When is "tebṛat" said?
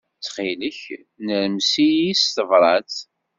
2.35-2.93